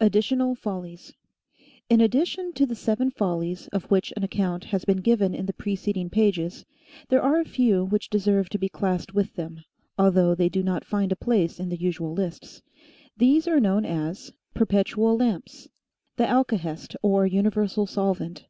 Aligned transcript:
ADDITIONAL 0.00 0.56
"FOLLIES" 0.56 1.12
IN 1.88 2.00
addition 2.00 2.52
to 2.54 2.66
the 2.66 2.74
seven" 2.74 3.08
Follies," 3.22 3.68
of 3.68 3.84
which 3.88 4.12
an 4.16 4.24
account 4.24 4.64
has 4.64 4.84
been 4.84 4.96
given 4.96 5.32
in 5.32 5.46
the 5.46 5.52
preceding 5.52 6.10
pages, 6.10 6.64
there 7.08 7.22
are^ar^few 7.22 7.88
which 7.88 8.10
deserve 8.10 8.48
to 8.48 8.58
be 8.58 8.68
classed 8.68 9.14
with 9.14 9.34
them, 9.34 9.62
although 9.96 10.34
they 10.34 10.48
do 10.48 10.64
not 10.64 10.84
find 10.84 11.12
a 11.12 11.14
place 11.14 11.60
in 11.60 11.68
the 11.68 11.78
usual 11.78 12.12
lists. 12.12 12.62
These 13.16 13.46
are 13.46 13.60
known 13.60 13.84
as 13.84 14.32
PERPETUAL 14.54 15.16
LAMPS. 15.18 15.68
THE 16.16 16.24
ALKAHEST 16.28 16.96
OR 17.02 17.24
UNIVERSAL 17.24 17.86
SOLVENT. 17.86 18.46